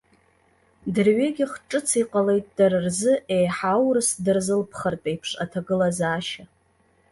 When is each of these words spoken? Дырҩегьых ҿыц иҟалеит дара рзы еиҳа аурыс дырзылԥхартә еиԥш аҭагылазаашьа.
Дырҩегьых 0.93 1.53
ҿыц 1.69 1.87
иҟалеит 2.01 2.47
дара 2.57 2.77
рзы 2.85 3.13
еиҳа 3.35 3.71
аурыс 3.77 4.09
дырзылԥхартә 4.23 5.07
еиԥш 5.11 5.29
аҭагылазаашьа. 5.43 6.43